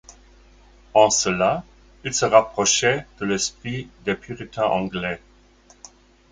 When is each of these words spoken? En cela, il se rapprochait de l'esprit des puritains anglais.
En 0.95 1.11
cela, 1.11 1.63
il 2.03 2.11
se 2.15 2.25
rapprochait 2.25 3.05
de 3.19 3.27
l'esprit 3.27 3.87
des 4.03 4.15
puritains 4.15 4.63
anglais. 4.65 5.19